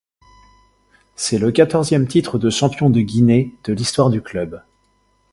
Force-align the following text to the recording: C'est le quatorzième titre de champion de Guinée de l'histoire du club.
C'est 1.15 1.37
le 1.37 1.51
quatorzième 1.51 2.07
titre 2.07 2.39
de 2.39 2.49
champion 2.49 2.89
de 2.89 3.01
Guinée 3.01 3.53
de 3.65 3.73
l'histoire 3.73 4.09
du 4.09 4.19
club. 4.19 4.63